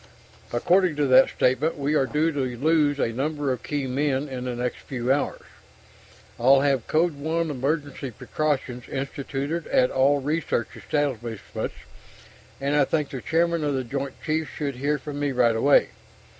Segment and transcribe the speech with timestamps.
[0.51, 4.45] According to that statement, we are due to lose a number of key men in
[4.45, 5.43] the next few hours.
[6.39, 11.75] I'll have Code One emergency precautions instituted at all research establishments,
[12.59, 15.89] and I think the chairman of the Joint Chiefs should hear from me right away.